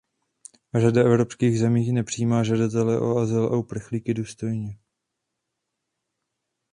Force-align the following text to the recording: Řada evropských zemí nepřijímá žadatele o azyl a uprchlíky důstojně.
Řada 0.75 1.01
evropských 1.01 1.59
zemí 1.59 1.91
nepřijímá 1.91 2.43
žadatele 2.43 2.99
o 2.99 3.17
azyl 3.17 3.45
a 3.45 3.55
uprchlíky 3.57 4.13
důstojně. 4.13 4.79